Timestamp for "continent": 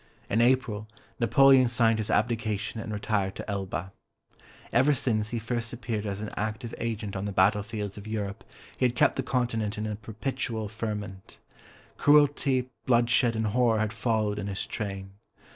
9.21-9.77